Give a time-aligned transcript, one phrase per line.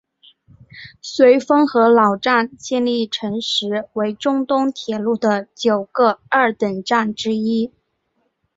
[1.03, 7.71] 绥芬河老站建立成时为中东铁路的九个二等站之一。